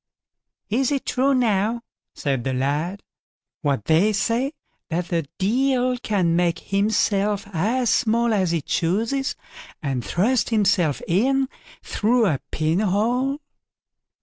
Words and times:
"Is 0.71 0.91
it 0.91 1.05
true, 1.05 1.35
now", 1.35 1.83
said 2.15 2.43
the 2.43 2.53
lad, 2.55 3.03
"what 3.61 3.85
they 3.85 4.13
say, 4.13 4.53
that 4.89 5.09
the 5.09 5.27
Deil 5.37 5.95
can 5.99 6.35
make 6.35 6.57
himself 6.57 7.45
as 7.53 7.91
small 7.91 8.33
as 8.33 8.49
he 8.49 8.61
chooses, 8.61 9.35
and 9.79 10.03
thrust 10.03 10.49
himself 10.49 11.03
in 11.07 11.47
through 11.83 12.25
a 12.25 12.39
pinhole?" 12.49 13.41